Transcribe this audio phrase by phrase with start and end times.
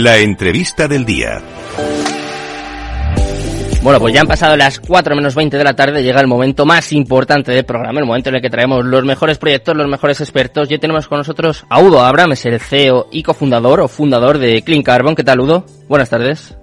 [0.00, 1.42] La entrevista del día.
[3.82, 6.64] Bueno, pues ya han pasado las 4 menos 20 de la tarde, llega el momento
[6.64, 10.20] más importante del programa, el momento en el que traemos los mejores proyectos, los mejores
[10.20, 10.68] expertos.
[10.68, 14.84] Ya tenemos con nosotros a Udo Abrams, el CEO y cofundador o fundador de Clean
[14.84, 15.16] Carbon.
[15.16, 15.66] ¿Qué tal, Udo?
[15.88, 16.56] Buenas tardes.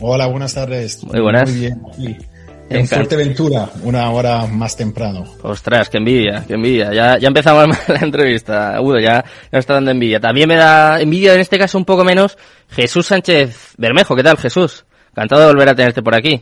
[0.00, 1.04] Hola, buenas tardes.
[1.04, 1.48] Muy buenas.
[1.48, 2.29] Muy bien.
[2.70, 5.24] En Fuerteventura, una hora más temprano.
[5.42, 6.94] Ostras, qué envidia, qué envidia.
[6.94, 8.80] Ya, ya empezamos la entrevista.
[8.80, 10.20] Udo, ya, ya está dando envidia.
[10.20, 12.38] También me da envidia en este caso un poco menos
[12.70, 14.14] Jesús Sánchez Bermejo.
[14.14, 14.84] ¿Qué tal, Jesús?
[15.10, 16.40] Encantado de volver a tenerte por aquí.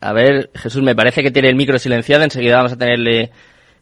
[0.00, 3.30] A ver, Jesús, me parece que tiene el micro silenciado, enseguida vamos a tenerle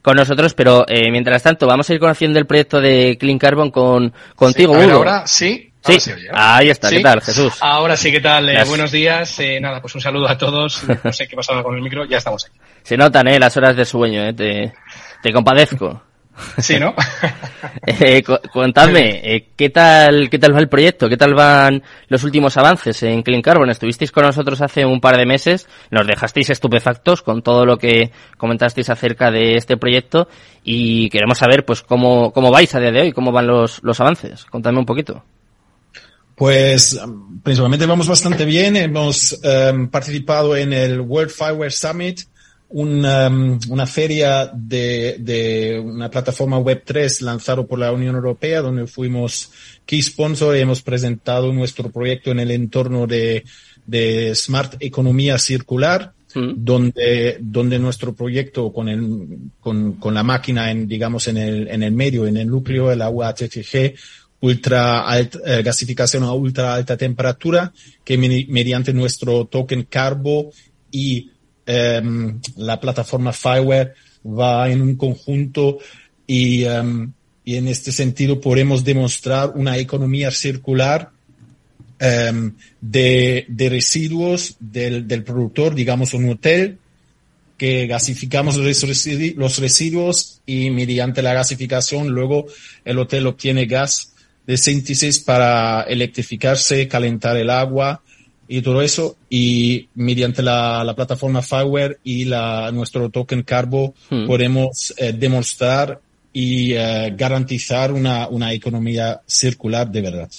[0.01, 3.71] con nosotros, pero eh, mientras tanto vamos a ir conociendo el proyecto de Clean Carbon
[3.71, 4.97] con contigo, sí, a ver, Udo.
[4.97, 5.70] ahora sí.
[5.83, 6.33] Sí, oye, ¿no?
[6.35, 6.97] ahí está, Sí.
[6.97, 7.53] ¿qué tal, Jesús?
[7.59, 8.47] Ahora sí, ¿qué tal?
[8.49, 9.39] Eh, buenos días.
[9.39, 10.83] Eh, nada, pues un saludo a todos.
[11.03, 12.55] No sé qué pasaba con el micro, ya estamos aquí.
[12.83, 14.73] Se notan, eh, las horas de sueño, eh, te,
[15.23, 16.03] te compadezco.
[16.59, 16.93] Sí, ¿no?
[17.85, 21.07] Eh, cu- contadme, eh, ¿qué tal, qué tal va el proyecto?
[21.07, 23.69] ¿Qué tal van los últimos avances en Clean Carbon?
[23.69, 28.11] Estuvisteis con nosotros hace un par de meses, nos dejasteis estupefactos con todo lo que
[28.37, 30.27] comentasteis acerca de este proyecto
[30.63, 33.99] y queremos saber, pues, cómo, cómo vais a día de hoy, cómo van los, los
[33.99, 34.45] avances.
[34.45, 35.23] Contadme un poquito.
[36.41, 38.75] Pues um, principalmente vamos bastante bien.
[38.75, 42.21] Hemos um, participado en el World Fireware Summit,
[42.69, 49.51] um, una feria de, de una plataforma Web3 lanzado por la Unión Europea, donde fuimos
[49.85, 53.43] key sponsor y hemos presentado nuestro proyecto en el entorno de,
[53.85, 56.13] de Smart Economía Circular.
[56.33, 56.63] Mm.
[56.63, 59.27] donde, donde nuestro proyecto con, el,
[59.59, 63.01] con, con la máquina en, digamos, en el, en el medio, en el núcleo, el
[63.01, 63.93] agua HTG,
[64.41, 67.71] ultra alt, eh, gasificación a ultra alta temperatura,
[68.03, 70.51] que medi- mediante nuestro token Carbo
[70.91, 71.29] y
[71.65, 73.93] em, la plataforma Fireware
[74.25, 75.77] va en un conjunto
[76.27, 77.11] y, em,
[77.45, 81.11] y en este sentido podemos demostrar una economía circular
[81.99, 86.79] em, de, de residuos del, del productor, digamos un hotel,
[87.57, 92.47] que gasificamos los residuos y mediante la gasificación luego
[92.85, 94.13] el hotel obtiene gas
[94.45, 98.01] de síntesis para electrificarse, calentar el agua
[98.47, 99.17] y todo eso.
[99.29, 104.27] Y mediante la, la plataforma Fireware y la, nuestro token Carbo Hmm.
[104.27, 105.99] podemos eh, demostrar
[106.33, 110.29] y eh, garantizar una, una economía circular de verdad.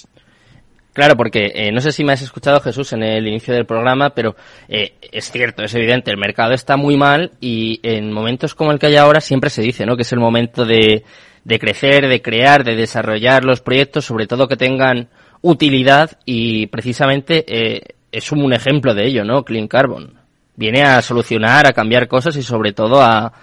[0.93, 4.11] Claro, porque eh, no sé si me has escuchado, Jesús, en el inicio del programa,
[4.11, 4.35] pero
[4.69, 8.77] eh, es cierto, es evidente, el mercado está muy mal y en momentos como el
[8.77, 9.95] que hay ahora siempre se dice, ¿no?
[9.95, 11.03] Que es el momento de,
[11.43, 15.09] de crecer, de crear, de desarrollar los proyectos, sobre todo que tengan
[15.41, 17.81] utilidad y precisamente eh,
[18.11, 19.43] es un ejemplo de ello, ¿no?
[19.43, 20.13] Clean Carbon.
[20.55, 23.33] Viene a solucionar, a cambiar cosas y sobre todo a,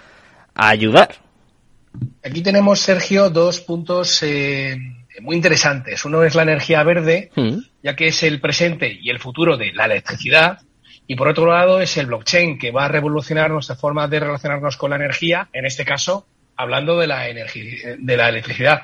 [0.54, 1.16] a ayudar.
[2.24, 4.76] Aquí tenemos, Sergio, dos puntos eh,
[5.20, 6.04] muy interesantes.
[6.04, 7.58] Uno es la energía verde, Mm.
[7.82, 10.60] ya que es el presente y el futuro de la electricidad.
[11.06, 14.76] Y por otro lado es el blockchain, que va a revolucionar nuestra forma de relacionarnos
[14.76, 16.26] con la energía, en este caso,
[16.60, 18.82] hablando de la, energi- de la electricidad.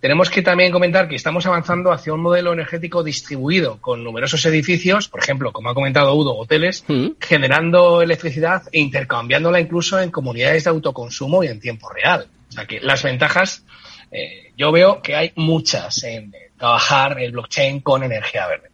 [0.00, 5.08] Tenemos que también comentar que estamos avanzando hacia un modelo energético distribuido con numerosos edificios,
[5.08, 7.08] por ejemplo, como ha comentado Udo, hoteles, Mm.
[7.20, 12.28] generando electricidad e intercambiándola incluso en comunidades de autoconsumo y en tiempo real.
[12.48, 13.64] O sea que las ventajas,
[14.12, 18.70] eh, yo veo que hay muchas en trabajar el blockchain con energía verde.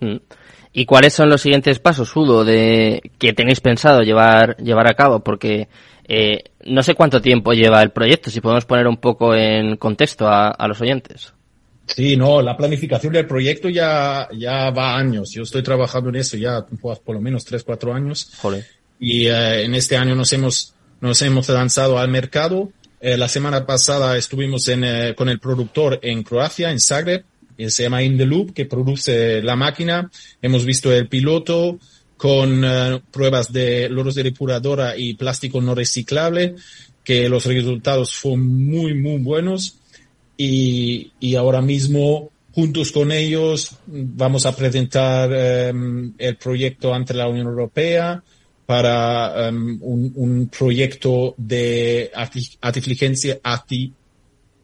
[0.00, 0.16] Mm.
[0.72, 5.20] ¿Y cuáles son los siguientes pasos, Udo, de que tenéis pensado llevar llevar a cabo?
[5.20, 5.68] Porque
[6.06, 10.28] eh, no sé cuánto tiempo lleva el proyecto, si podemos poner un poco en contexto
[10.28, 11.32] a, a los oyentes.
[11.86, 15.30] Sí, no, la planificación del proyecto ya, ya va años.
[15.32, 18.30] Yo estoy trabajando en eso ya pues, por lo menos tres, cuatro años.
[18.40, 18.64] Joder.
[18.98, 22.70] y eh, en este año nos hemos, nos hemos lanzado al mercado.
[23.00, 27.24] Eh, la semana pasada estuvimos en, eh, con el productor en Croacia, en Zagreb,
[27.58, 30.10] se llama In the Loop, que produce la máquina.
[30.40, 31.78] Hemos visto el piloto
[32.24, 36.54] con eh, pruebas de loros de depuradora y plástico no reciclable,
[37.04, 39.76] que los resultados fueron muy, muy buenos.
[40.38, 47.28] Y, y ahora mismo juntos con ellos vamos a presentar em, el proyecto ante la
[47.28, 48.22] Unión Europea
[48.64, 52.10] para em, un, un proyecto de
[52.62, 53.92] artificiencia arti,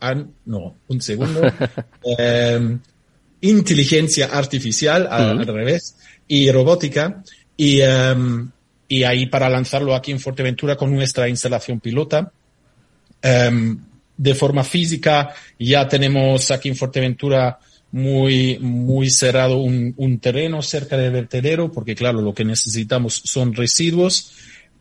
[0.00, 1.42] an- no, un segundo,
[2.18, 2.78] Em,
[3.42, 5.96] inteligencia artificial al, al revés
[6.26, 7.22] y robótica
[7.60, 8.50] y, em,
[8.88, 12.32] y ahí para lanzarlo aquí en Fuerteventura con nuestra instalación pilota.
[13.20, 13.78] Em,
[14.16, 17.58] de forma física ya tenemos aquí en Fuerteventura
[17.92, 23.52] muy, muy cerrado un, un terreno cerca del vertedero, porque claro, lo que necesitamos son
[23.52, 24.32] residuos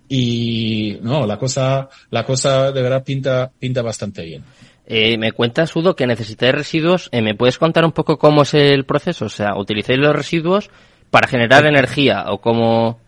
[0.08, 4.46] y no, la cosa, la cosa de verdad pinta, pinta bastante bien.
[4.86, 7.10] Eh, me cuentas, Udo, que necesitáis residuos.
[7.12, 9.26] Eh, ¿Me puedes contar un poco cómo es el proceso?
[9.26, 10.70] O sea, ¿utilizáis los residuos
[11.10, 13.00] para generar energía o cómo,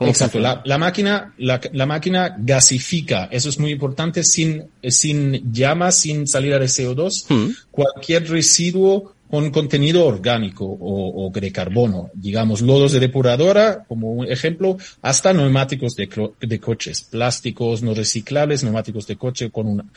[0.00, 0.40] Exacto.
[0.40, 3.28] La, la, máquina, la, la, máquina gasifica.
[3.30, 7.26] Eso es muy importante sin, sin llama, sin salir de CO2.
[7.28, 7.50] Hmm.
[7.70, 14.30] Cualquier residuo con contenido orgánico o, o, de carbono, digamos, lodos de depuradora, como un
[14.30, 16.08] ejemplo, hasta neumáticos de,
[16.40, 19.90] de coches, plásticos no reciclables, neumáticos de coche con un,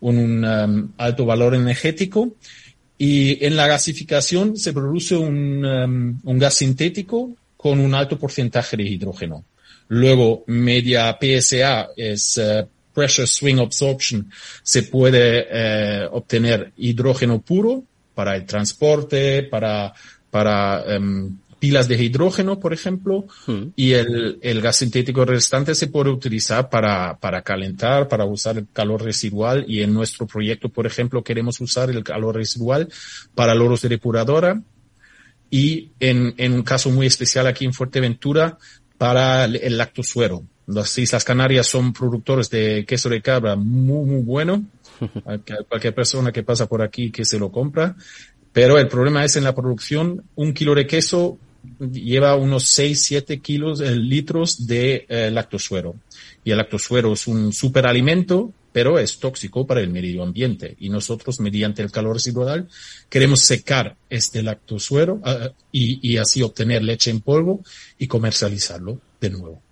[0.00, 2.34] un um, alto valor energético.
[3.02, 8.76] Y en la gasificación se produce un, um, un gas sintético con un alto porcentaje
[8.76, 9.42] de hidrógeno.
[9.88, 14.30] Luego, media PSA es uh, Pressure Swing Absorption,
[14.62, 19.94] se puede uh, obtener hidrógeno puro para el transporte, para,
[20.30, 23.72] para um, pilas de hidrógeno, por ejemplo, hmm.
[23.76, 28.66] y el, el, gas sintético restante se puede utilizar para, para calentar, para usar el
[28.72, 32.88] calor residual y en nuestro proyecto, por ejemplo, queremos usar el calor residual
[33.34, 34.60] para loros de depuradora
[35.50, 38.56] y en, en un caso muy especial aquí en Fuerteventura
[38.96, 40.42] para el, el lactosuero.
[40.66, 44.64] Las Islas Canarias son productores de queso de cabra muy, muy bueno
[45.68, 47.96] cualquier persona que pasa por aquí que se lo compra.
[48.52, 51.38] Pero el problema es en la producción, un kilo de queso
[51.78, 55.96] lleva unos 6, 7 kilos, eh, litros de eh, lactosuero.
[56.44, 60.76] Y el lactosuero es un superalimento, pero es tóxico para el medio ambiente.
[60.80, 62.68] Y nosotros, mediante el calor residual,
[63.08, 67.62] queremos secar este lactosuero uh, y, y así obtener leche en polvo
[67.98, 69.62] y comercializarlo de nuevo.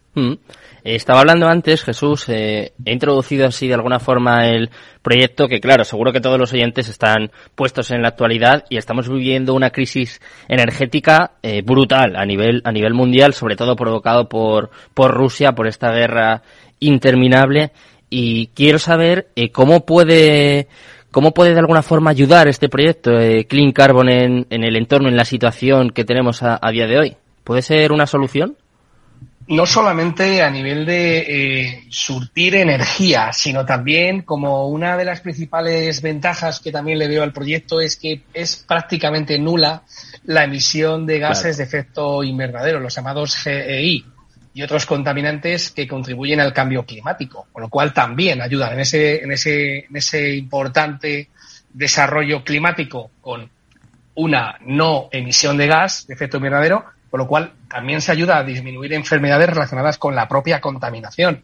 [0.85, 4.70] Estaba hablando antes, Jesús, eh, he introducido así de alguna forma el
[5.03, 9.09] proyecto que, claro, seguro que todos los oyentes están puestos en la actualidad y estamos
[9.09, 14.70] viviendo una crisis energética eh, brutal a nivel, a nivel mundial, sobre todo provocado por,
[14.94, 16.43] por Rusia, por esta guerra
[16.81, 17.73] interminable.
[18.09, 20.69] Y quiero saber eh, cómo puede,
[21.11, 25.09] ¿Cómo puede de alguna forma ayudar este proyecto eh, Clean Carbon en, en, el entorno,
[25.09, 27.17] en la situación que tenemos a día de hoy?
[27.44, 28.56] ¿Puede ser una solución?
[29.48, 36.02] No solamente a nivel de eh, surtir energía, sino también como una de las principales
[36.02, 39.82] ventajas que también le veo al proyecto es que es prácticamente nula
[40.24, 41.56] la emisión de gases claro.
[41.56, 44.04] de efecto invernadero, los llamados GEI
[44.52, 49.22] y otros contaminantes que contribuyen al cambio climático, con lo cual también ayudan en ese,
[49.22, 51.30] en ese, en ese importante
[51.72, 53.48] desarrollo climático con
[54.16, 58.44] una no emisión de gas de efecto invernadero, con lo cual también se ayuda a
[58.44, 61.43] disminuir enfermedades relacionadas con la propia contaminación.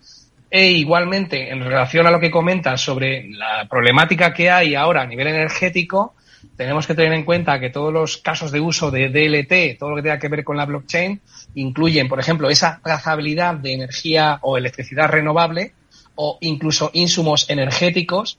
[0.51, 5.07] E igualmente, en relación a lo que comentas sobre la problemática que hay ahora a
[5.07, 6.15] nivel energético,
[6.57, 9.97] tenemos que tener en cuenta que todos los casos de uso de DLT, todo lo
[9.97, 11.21] que tenga que ver con la blockchain,
[11.55, 15.73] incluyen, por ejemplo, esa trazabilidad de energía o electricidad renovable
[16.15, 18.39] o incluso insumos energéticos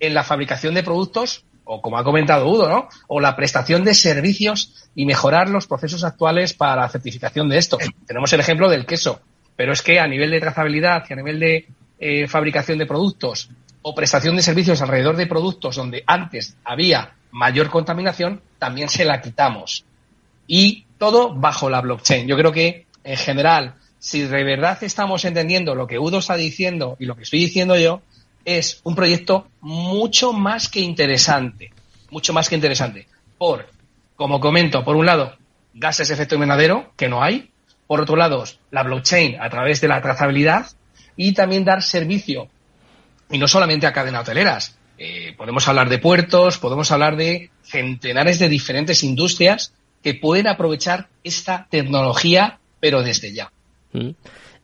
[0.00, 2.88] en la fabricación de productos o como ha comentado Udo, ¿no?
[3.08, 7.78] O la prestación de servicios y mejorar los procesos actuales para la certificación de esto.
[8.06, 9.20] Tenemos el ejemplo del queso,
[9.56, 11.66] pero es que a nivel de trazabilidad y a nivel de
[11.98, 13.48] eh, fabricación de productos
[13.82, 19.20] o prestación de servicios alrededor de productos donde antes había mayor contaminación, también se la
[19.20, 19.84] quitamos.
[20.46, 22.26] Y todo bajo la blockchain.
[22.26, 26.96] Yo creo que, en general, si de verdad estamos entendiendo lo que Udo está diciendo
[26.98, 28.02] y lo que estoy diciendo yo,
[28.44, 31.72] es un proyecto mucho más que interesante,
[32.10, 33.06] mucho más que interesante.
[33.38, 33.66] Por,
[34.16, 35.36] como comento, por un lado,
[35.74, 37.50] gases de efecto invernadero, que no hay.
[37.86, 40.66] Por otro lado, la blockchain a través de la trazabilidad
[41.16, 42.48] y también dar servicio,
[43.30, 44.76] y no solamente a cadenas hoteleras.
[44.96, 51.08] Eh, podemos hablar de puertos, podemos hablar de centenares de diferentes industrias que pueden aprovechar
[51.24, 53.50] esta tecnología, pero desde ya.
[53.92, 54.10] Mm.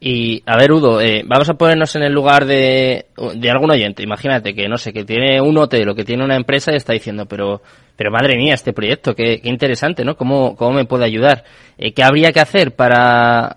[0.02, 4.02] Y, a ver, Udo, eh, vamos a ponernos en el lugar de, de algún oyente.
[4.02, 6.94] Imagínate que, no sé, que tiene un hotel o que tiene una empresa y está
[6.94, 7.60] diciendo, pero,
[7.96, 10.16] pero madre mía, este proyecto, qué, qué interesante, ¿no?
[10.16, 11.44] ¿Cómo, cómo me puede ayudar?
[11.76, 13.56] Eh, ¿Qué habría que hacer para,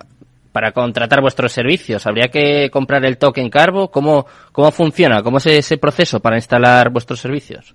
[0.51, 2.05] para contratar vuestros servicios?
[2.05, 3.89] ¿Habría que comprar el token Carbo?
[3.89, 5.23] ¿Cómo, cómo funciona?
[5.23, 7.73] ¿Cómo es ese proceso para instalar vuestros servicios?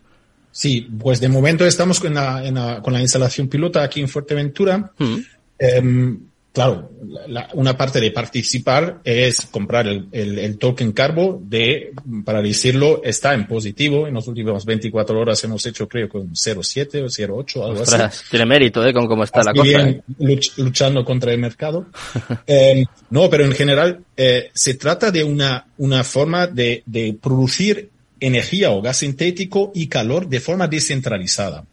[0.50, 4.08] Sí, pues de momento estamos con la, en la, con la instalación pilota aquí en
[4.08, 4.92] Fuerteventura.
[4.98, 5.16] Mm.
[5.58, 6.18] Eh,
[6.58, 6.90] claro,
[7.28, 11.92] la, una parte de participar es comprar el, el, el, token Carbo de,
[12.24, 14.08] para decirlo, está en positivo.
[14.08, 18.24] En las últimas 24 horas hemos hecho, creo, con 0,7 o 0,8, algo Ostras, así.
[18.30, 18.92] Tiene mérito, ¿eh?
[18.92, 19.84] Con cómo está así la cosa.
[19.84, 21.86] Bien, luch, luchando contra el mercado.
[22.48, 27.88] eh, no, pero en general, eh, se trata de una, una forma de, de producir
[28.18, 31.64] energía o gas sintético y calor de forma descentralizada.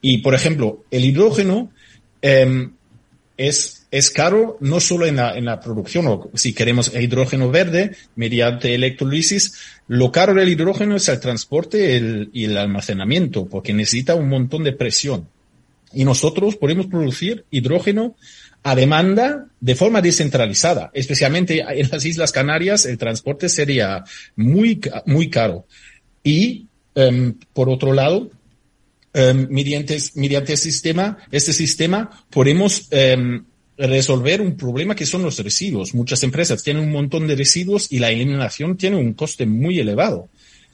[0.00, 1.70] Y, por ejemplo, el hidrógeno
[2.20, 2.70] eh,
[3.36, 7.94] es es caro no solo en la, en la producción, o si queremos hidrógeno verde
[8.16, 9.54] mediante electrolisis,
[9.86, 14.64] lo caro del hidrógeno es el transporte el, y el almacenamiento, porque necesita un montón
[14.64, 15.28] de presión.
[15.92, 18.16] Y nosotros podemos producir hidrógeno
[18.62, 24.04] a demanda de forma descentralizada, especialmente en las Islas Canarias el transporte sería
[24.36, 25.66] muy, muy caro.
[26.24, 28.30] Y, um, por otro lado,
[29.12, 33.44] um, mediante, mediante sistema, este sistema podemos um,
[33.76, 35.94] resolver un problema que son los residuos.
[35.94, 40.28] Muchas empresas tienen un montón de residuos y la eliminación tiene un coste muy elevado.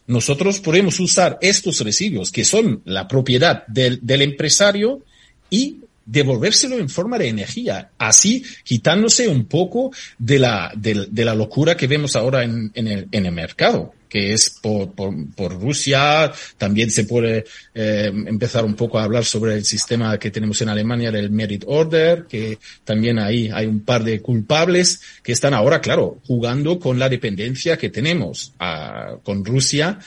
[0.06, 5.04] Nosotros podemos usar estos residuos, que son la propiedad del, empresario,
[5.50, 11.76] y devolvérselo en forma de energía, así quitándose un poco de la, de la locura
[11.76, 16.32] que vemos ahora en, en, el, en el mercado que es por, por, por, Rusia.
[16.56, 20.68] También se puede eh, empezar un poco a hablar sobre el sistema que tenemos en
[20.68, 25.80] Alemania del Merit Order, que también ahí hay un par de culpables que están ahora,
[25.80, 29.98] claro, jugando con la dependencia que tenemos a, ah, con Rusia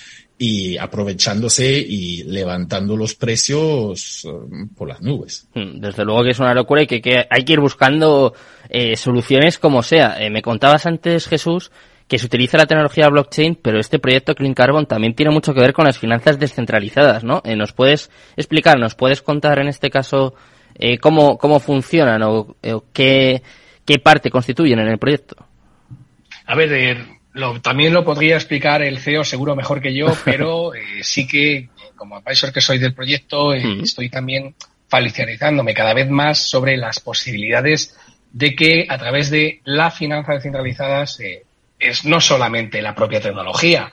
[0.41, 5.47] y aprovechándose y levantando los precios um, por las nubes.
[5.53, 8.33] Hmm, desde luego que es una locura y que, que hay que ir buscando
[8.67, 10.15] eh, soluciones como sea.
[10.19, 11.69] Eh, me contabas antes, Jesús,
[12.11, 15.61] que se utiliza la tecnología blockchain, pero este proyecto Clean Carbon también tiene mucho que
[15.61, 17.41] ver con las finanzas descentralizadas, ¿no?
[17.45, 20.35] Eh, ¿Nos puedes explicar, nos puedes contar en este caso
[20.75, 22.57] eh, cómo, cómo funcionan o,
[22.91, 23.41] qué,
[23.85, 25.37] qué parte constituyen en el proyecto?
[26.47, 26.97] A ver, eh,
[27.31, 32.17] lo, también lo podría explicar el CEO seguro mejor que yo, pero sí que como
[32.17, 34.53] advisor que soy del proyecto estoy también
[34.89, 37.95] familiarizándome cada vez más sobre las posibilidades
[38.33, 41.43] de que a través de la finanza descentralizada eh,
[41.81, 43.91] es no solamente la propia tecnología,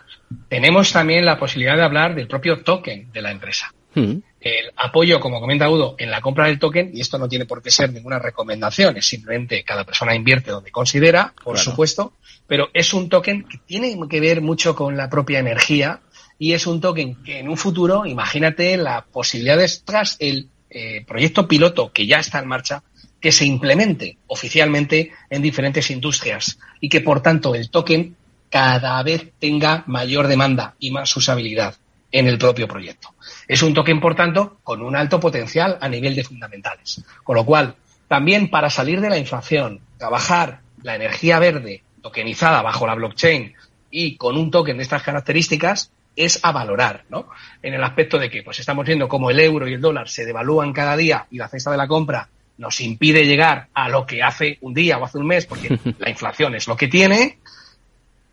[0.48, 3.72] tenemos también la posibilidad de hablar del propio token de la empresa.
[3.94, 4.18] Mm.
[4.40, 7.62] El apoyo, como comenta Udo, en la compra del token, y esto no tiene por
[7.62, 11.70] qué ser ninguna recomendación, es simplemente cada persona invierte donde considera, por claro.
[11.70, 12.12] supuesto,
[12.46, 16.00] pero es un token que tiene que ver mucho con la propia energía
[16.38, 21.48] y es un token que en un futuro, imagínate las posibilidades tras el eh, proyecto
[21.48, 22.84] piloto que ya está en marcha,
[23.20, 28.16] que se implemente oficialmente en diferentes industrias y que por tanto el token
[28.50, 31.74] cada vez tenga mayor demanda y más usabilidad
[32.10, 33.14] en el propio proyecto.
[33.46, 37.04] Es un token, por tanto, con un alto potencial a nivel de fundamentales.
[37.22, 42.86] Con lo cual, también para salir de la inflación, trabajar la energía verde tokenizada bajo
[42.86, 43.54] la blockchain
[43.90, 47.28] y con un token de estas características es a valorar, ¿no?
[47.62, 50.24] En el aspecto de que pues estamos viendo cómo el euro y el dólar se
[50.24, 52.28] devalúan cada día y la cesta de la compra
[52.58, 56.10] nos impide llegar a lo que hace un día o hace un mes, porque la
[56.10, 57.38] inflación es lo que tiene,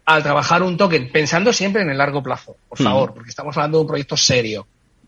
[0.05, 3.77] al trabajar un token, pensando siempre en el largo plazo, por favor, porque estamos hablando
[3.77, 4.67] de un proyecto serio.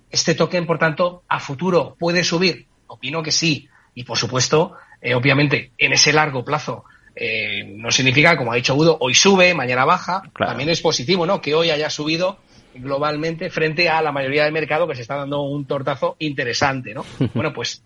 [0.10, 2.66] Este token, por tanto, a futuro puede subir.
[2.88, 3.68] Opino que sí.
[3.94, 8.74] Y, por supuesto, eh, obviamente, en ese largo plazo, eh, no significa, como ha dicho
[8.74, 10.22] Udo, hoy sube, mañana baja.
[10.34, 10.52] Claro.
[10.52, 11.42] También es positivo, ¿no?
[11.42, 12.38] Que hoy haya subido
[12.76, 17.06] globalmente frente a la mayoría del mercado que se está dando un tortazo interesante, ¿no?
[17.34, 17.84] bueno, pues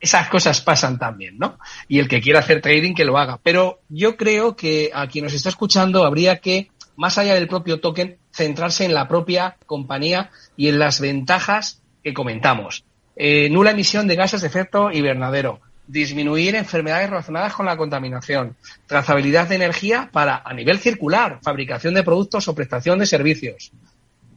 [0.00, 1.58] esas cosas pasan también, ¿no?
[1.88, 3.38] Y el que quiera hacer trading, que lo haga.
[3.42, 7.80] Pero yo creo que a quien nos está escuchando habría que, más allá del propio
[7.80, 12.84] token, centrarse en la propia compañía y en las ventajas que comentamos.
[13.16, 19.48] Eh, nula emisión de gases de efecto invernadero, disminuir enfermedades relacionadas con la contaminación, trazabilidad
[19.48, 23.72] de energía para a nivel circular, fabricación de productos o prestación de servicios.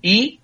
[0.01, 0.39] Y,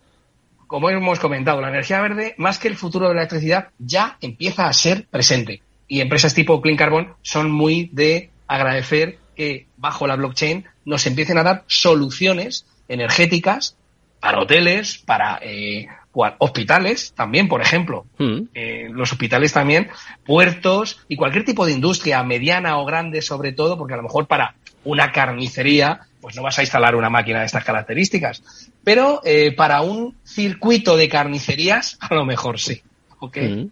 [0.68, 4.68] como hemos comentado, la energía verde, más que el futuro de la electricidad, ya empieza
[4.68, 5.62] a ser presente.
[5.88, 11.38] Y empresas tipo Clean Carbon son muy de agradecer que bajo la blockchain nos empiecen
[11.38, 13.78] a dar soluciones energéticas
[14.20, 18.06] para hoteles, para eh, hospitales también, por ejemplo.
[18.18, 18.42] Mm.
[18.54, 19.90] Eh, los hospitales también,
[20.26, 24.28] puertos y cualquier tipo de industria, mediana o grande sobre todo, porque a lo mejor
[24.28, 28.42] para una carnicería, pues no vas a instalar una máquina de estas características.
[28.84, 32.82] Pero eh, para un circuito de carnicerías, a lo mejor sí.
[33.20, 33.48] ¿Okay?
[33.48, 33.70] Mm.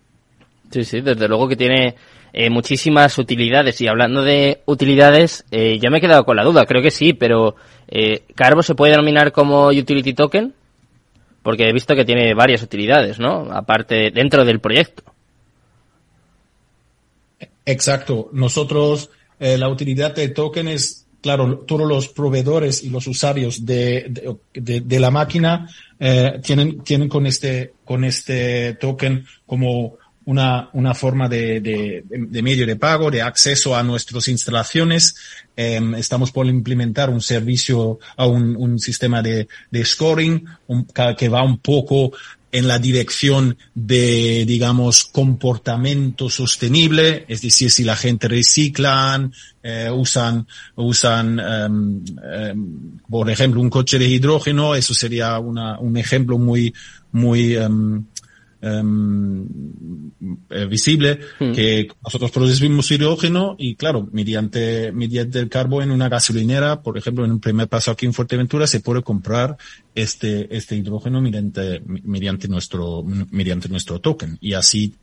[0.69, 1.95] Sí, sí, desde luego que tiene
[2.31, 3.81] eh, muchísimas utilidades.
[3.81, 7.13] Y hablando de utilidades, eh, ya me he quedado con la duda, creo que sí,
[7.13, 7.55] pero
[7.87, 10.53] eh, ¿Carbo se puede denominar como utility token?
[11.41, 13.51] Porque he visto que tiene varias utilidades, ¿no?
[13.51, 15.01] Aparte, dentro del proyecto.
[17.65, 18.29] Exacto.
[18.31, 24.35] Nosotros, eh, la utilidad de token es, claro, todos los proveedores y los usuarios de,
[24.53, 31.29] de, la máquina eh, tienen, tienen con este, con este token como una, una forma
[31.29, 35.15] de, de, medio de pago, de acceso a nuestras instalaciones.
[35.55, 40.45] Eh, estamos por implementar un servicio, a un, sistema de, de scoring
[41.17, 42.11] que va un poco
[42.53, 49.33] en la dirección de, digamos, comportamiento sostenible, es decir, si la gente reciclan,
[49.63, 55.97] eh, usan, usan, em, em, por ejemplo, un coche de hidrógeno, eso sería una, un
[55.97, 56.73] ejemplo muy,
[57.11, 58.05] muy, Em,
[58.63, 61.51] eh, visible hmm.
[61.51, 67.25] que nosotros producimos hidrógeno y claro, mediante, mediante el carbón en una gasolinera, por ejemplo,
[67.25, 69.57] en un primer paso aquí en Fuerteventura se puede comprar
[69.93, 74.95] este, este hidrógeno mediante, mediante nuestro, mediante nuestro token y así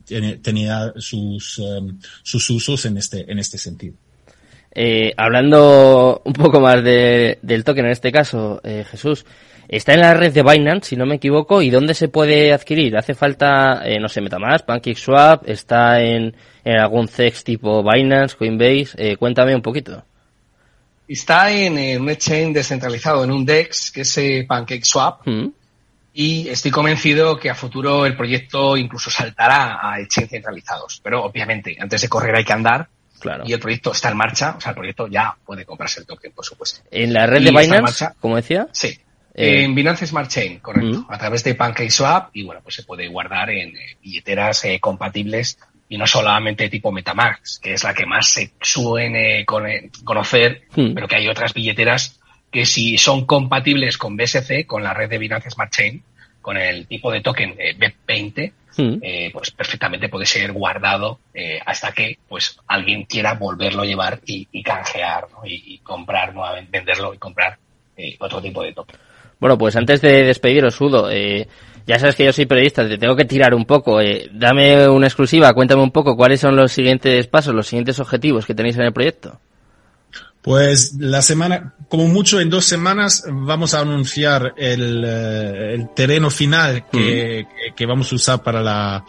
[0.43, 3.95] tenía sus, em, sus usos en este, en este sentido.
[4.75, 9.25] Eh, hablando un poco más de, del token en este caso, eh, Jesús,
[9.71, 12.97] Está en la red de Binance, si no me equivoco, ¿y dónde se puede adquirir?
[12.97, 15.49] ¿Hace falta, eh, no sé, MetaMask, PancakeSwap?
[15.49, 16.35] ¿Está en,
[16.65, 18.89] en algún CEX tipo Binance, Coinbase?
[18.97, 20.03] Eh, cuéntame un poquito.
[21.07, 25.25] Está en, un exchange descentralizado, en un DEX, que es eh, PancakeSwap.
[25.29, 25.53] Mm.
[26.15, 31.00] Y estoy convencido que a futuro el proyecto incluso saltará a exchange centralizados.
[31.00, 32.89] Pero obviamente, antes de correr hay que andar.
[33.21, 33.45] Claro.
[33.47, 36.33] Y el proyecto está en marcha, o sea, el proyecto ya puede comprarse el token,
[36.33, 36.81] por supuesto.
[36.91, 38.67] ¿En la red de Binance, como decía?
[38.73, 38.99] Sí,
[39.35, 41.07] eh, en Binance Smart Chain, correcto.
[41.09, 45.59] A través de PancakeSwap y bueno, pues se puede guardar en eh, billeteras eh, compatibles
[45.89, 51.17] y no solamente tipo Metamask, que es la que más se suele conocer, pero que
[51.17, 55.73] hay otras billeteras que si son compatibles con BSC, con la red de Binance Smart
[55.73, 56.03] Chain,
[56.40, 58.52] con el tipo de token BEP20,
[59.32, 61.18] pues perfectamente puede ser guardado
[61.66, 67.18] hasta que pues alguien quiera volverlo a llevar y, canjear y, comprar nuevamente, venderlo y
[67.18, 67.59] comprar
[68.20, 68.99] otro tipo de token.
[69.40, 71.49] Bueno, pues antes de despediros, Udo, eh,
[71.87, 74.00] ya sabes que yo soy periodista, te tengo que tirar un poco.
[74.00, 78.44] Eh, dame una exclusiva, cuéntame un poco cuáles son los siguientes pasos, los siguientes objetivos
[78.44, 79.40] que tenéis en el proyecto.
[80.42, 86.87] Pues la semana, como mucho en dos semanas, vamos a anunciar el, eh, terreno final
[86.90, 87.47] que,
[87.87, 89.04] vamos a usar para la,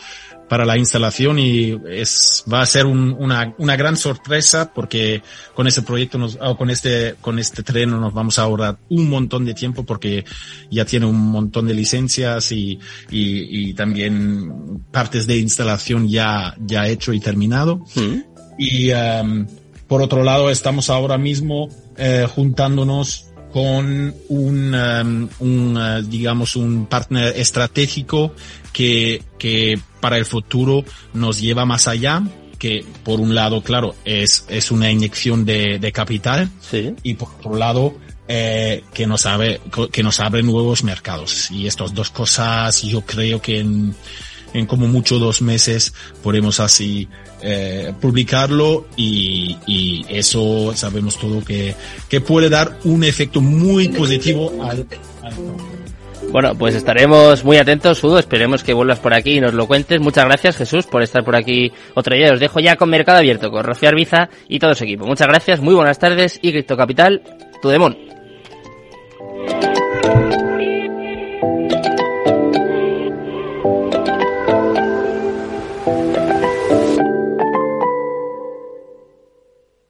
[0.49, 5.23] para la instalación y es, va a ser una, una gran sorpresa porque
[5.55, 9.45] con ese proyecto nos, con este, con este terreno nos vamos a ahorrar un montón
[9.45, 10.25] de tiempo porque
[10.69, 12.77] ya tiene un montón de licencias y,
[13.09, 17.85] y, y también partes de instalación ya, ya hecho y terminado.
[18.57, 19.47] Y um,
[19.91, 26.85] por otro lado, estamos ahora mismo eh, juntándonos con un, um, un uh, digamos, un
[26.85, 28.33] partner estratégico
[28.71, 32.23] que, que para el futuro nos lleva más allá,
[32.57, 36.95] que por un lado, claro, es, es una inyección de, de capital sí.
[37.03, 37.93] y por otro lado,
[38.29, 39.59] eh, que nos abre,
[39.91, 41.51] que nos abre nuevos mercados.
[41.51, 43.93] Y estas dos cosas yo creo que en,
[44.53, 47.07] en como mucho dos meses podemos así
[47.41, 51.75] eh, publicarlo y, y, eso sabemos todo que,
[52.09, 54.85] que puede dar un efecto muy positivo al,
[56.29, 58.17] bueno, pues estaremos muy atentos, Sudo.
[58.19, 59.99] Esperemos que vuelvas por aquí y nos lo cuentes.
[59.99, 62.31] Muchas gracias, Jesús, por estar por aquí otro día.
[62.31, 65.05] Os dejo ya con Mercado Abierto, con Rocío Arbiza y todo su equipo.
[65.05, 67.21] Muchas gracias, muy buenas tardes y Cripto Capital,
[67.61, 67.97] tu demon.